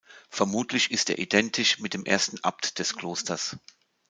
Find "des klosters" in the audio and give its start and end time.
2.79-3.55